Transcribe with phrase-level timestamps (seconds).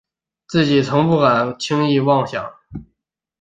[0.47, 2.55] 自己从不敢轻易妄想